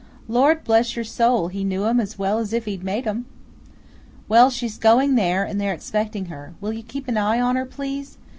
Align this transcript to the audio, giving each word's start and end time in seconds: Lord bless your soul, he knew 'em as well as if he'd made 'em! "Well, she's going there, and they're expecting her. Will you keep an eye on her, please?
Lord 0.27 0.63
bless 0.63 0.95
your 0.95 1.05
soul, 1.05 1.49
he 1.49 1.63
knew 1.63 1.85
'em 1.85 1.99
as 1.99 2.17
well 2.17 2.39
as 2.39 2.53
if 2.53 2.65
he'd 2.65 2.83
made 2.83 3.05
'em! 3.07 3.27
"Well, 4.27 4.49
she's 4.49 4.79
going 4.79 5.13
there, 5.13 5.43
and 5.43 5.61
they're 5.61 5.75
expecting 5.75 6.25
her. 6.25 6.55
Will 6.59 6.73
you 6.73 6.81
keep 6.81 7.07
an 7.07 7.17
eye 7.17 7.39
on 7.39 7.55
her, 7.55 7.67
please? 7.67 8.17